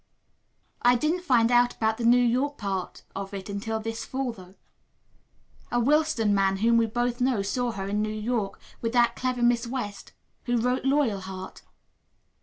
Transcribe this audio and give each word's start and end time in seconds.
I 0.81 0.95
didn't 0.95 1.21
find 1.21 1.51
out 1.51 1.75
about 1.75 1.97
the 1.99 2.05
New 2.05 2.17
York 2.17 2.57
part 2.57 3.03
of 3.15 3.35
it 3.35 3.49
until 3.49 3.79
this 3.79 4.03
fall, 4.03 4.31
though. 4.31 4.55
A 5.71 5.79
Willston 5.79 6.33
man 6.33 6.57
whom 6.57 6.77
we 6.77 6.87
both 6.87 7.21
know 7.21 7.43
saw 7.43 7.73
her 7.73 7.87
in 7.87 8.01
New 8.01 8.09
York 8.09 8.59
with 8.81 8.93
that 8.93 9.15
clever 9.15 9.43
Miss 9.43 9.67
West, 9.67 10.13
who 10.45 10.57
wrote 10.59 10.85
'Loyalheart.'" 10.85 11.61